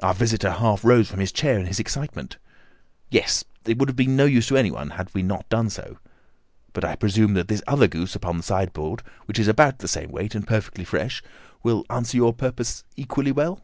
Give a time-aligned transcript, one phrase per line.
[0.00, 2.36] Our visitor half rose from his chair in his excitement.
[3.10, 5.98] "Yes, it would have been of no use to anyone had we not done so.
[6.72, 10.12] But I presume that this other goose upon the sideboard, which is about the same
[10.12, 11.20] weight and perfectly fresh,
[11.64, 13.60] will answer your purpose equally well?"